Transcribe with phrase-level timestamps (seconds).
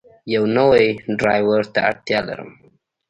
[0.33, 0.85] یو نوی
[1.19, 2.51] ډرایور ته اړتیا لرم.